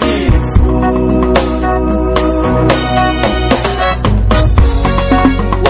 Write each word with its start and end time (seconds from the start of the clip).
mahali 0.00 0.30
patakatifu. 0.30 0.74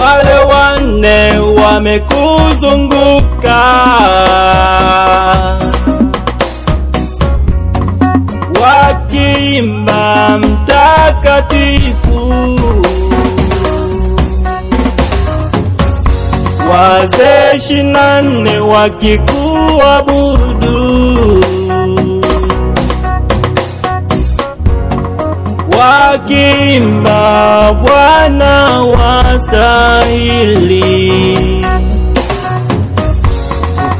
wale 0.01 0.37
wanne 0.51 1.39
wamekuzunguka. 1.61 3.59
Wakiimba 8.69 10.37
mtakatifu. 10.37 12.21
Wazee 16.71 17.55
ishirini 17.57 17.91
na 17.91 18.21
nne 18.21 18.59
wakikuabudu 18.59 21.08
wakiimba 26.19 27.73
Bwana 27.73 28.81
wastahili. 28.83 30.45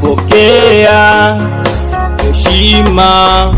Kupokea 0.02 1.38
heshima, 2.28 3.53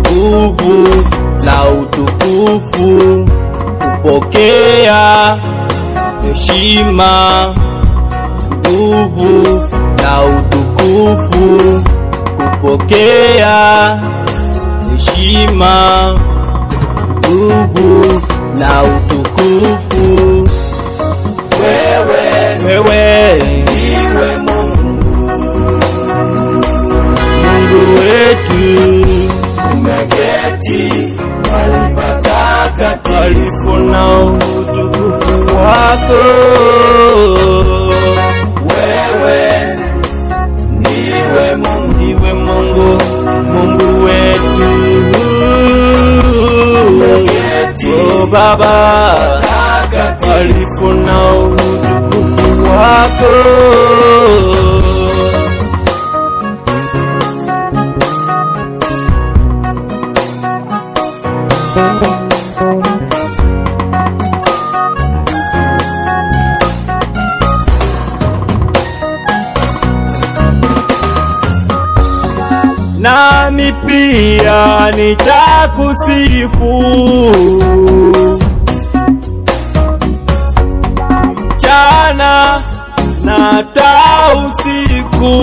nguvu 0.00 0.88
na 1.44 1.64
utukufu, 1.64 3.28
kupokea 4.02 5.36
heshima, 6.22 7.54
nguvu 8.58 9.62
na 10.02 10.22
utukufu, 10.38 11.82
kupokea 12.60 13.98
heshima 14.92 16.14
nguvu 17.34 18.20
na 18.58 18.82
utukufu. 18.82 20.48
Wewe 21.60 22.22
Wewe 22.66 23.34
ndiwe 23.62 24.36
Mungu, 24.36 25.16
Mungu 27.44 27.80
wetu, 27.98 28.62
umeketi 29.72 30.82
mahali 31.42 31.94
patakatifu. 31.94 33.72
na 33.76 34.02
utukufu 34.24 35.56
wako. 35.56 36.22
Baba, 48.34 49.42
alifu 50.34 50.86
na 50.92 51.30
utukufu 51.32 52.62
wako. 52.70 53.34
Nami 73.04 73.68
pia 73.86 74.90
nitakusifu. 74.96 76.74
Jana 81.56 82.62
na 83.24 83.32
hata 83.32 83.92
usiku. 84.46 85.34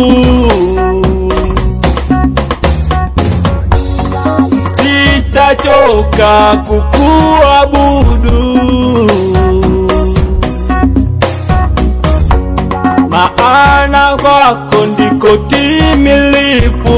Sitachoka 5.22 6.58
kukuabudu. 6.68 8.42
Maana 13.10 14.18
kwako 14.22 14.86
ndiko 14.86 15.38
timilifu. 15.38 16.91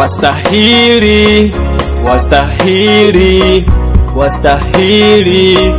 Wastahili, 0.00 1.52
wastahili, 2.04 3.64
wastahili. 4.16 5.74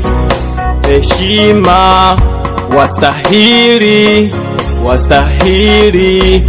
Heshima, 0.88 2.18
wastahili, 2.78 4.34
wastahili, 4.86 6.44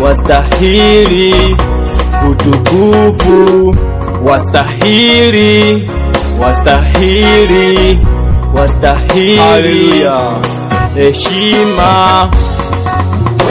wastahili. 0.00 1.56
Utukufu, 2.30 3.76
wastahili, 4.22 5.88
wastahili, 6.40 7.98
wastahili. 8.54 10.04
Heshima. 10.94 12.30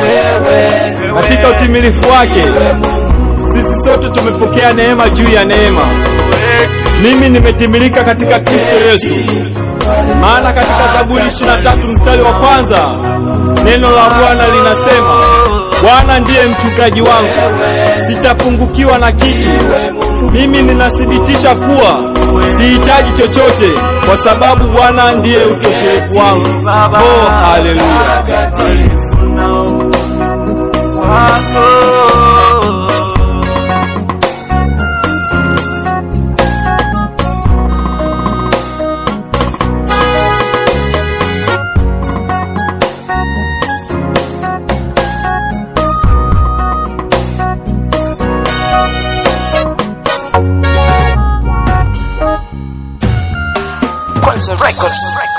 Wewe 0.01 1.21
katika 1.21 1.49
utimilifu 1.49 2.09
wake. 2.11 2.43
Sisi 3.53 3.81
sote 3.83 4.09
tumepokea 4.09 4.73
neema 4.73 5.09
juu 5.09 5.29
ya 5.29 5.45
neema. 5.45 5.81
Mimi 7.03 7.29
nimetimilika 7.29 8.03
katika 8.03 8.39
Kristo 8.39 8.75
Yesu. 8.91 9.15
Maana 10.21 10.53
katika 10.53 10.93
Zaburi 10.97 11.23
23 11.23 11.89
mstari 11.89 12.21
wa 12.21 12.31
kwanza 12.33 12.77
neno 13.63 13.91
la 13.91 14.09
Bwana 14.09 14.47
linasema, 14.47 15.15
Bwana 15.83 16.19
ndiye 16.19 16.45
mchungaji 16.45 17.01
wangu, 17.01 17.33
sitapungukiwa 18.09 18.97
na 18.97 19.11
kitu. 19.11 19.49
Mimi 20.33 20.61
ninathibitisha 20.61 21.55
kuwa 21.55 21.99
sihitaji 22.57 23.11
chochote, 23.11 23.69
kwa 24.07 24.17
sababu 24.17 24.63
Bwana 24.67 25.11
ndiye 25.11 25.45
utosherefu 25.45 26.17
wangu. 26.19 26.67
Oh, 26.67 27.29
haleluya! 27.45 28.51
Records. 54.55 55.36